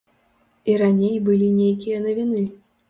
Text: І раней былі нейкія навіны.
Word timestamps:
І 0.71 0.79
раней 0.83 1.13
былі 1.29 1.51
нейкія 1.61 2.05
навіны. 2.09 2.53